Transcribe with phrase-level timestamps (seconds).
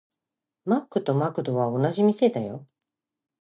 [0.65, 2.65] マックとマクドは同じ店だよ。